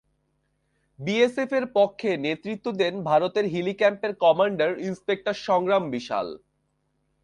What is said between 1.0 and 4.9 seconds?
বিএসএফের পক্ষে নেতৃত্ব দেন ভারতের হিলি ক্যাম্পের কমান্ডার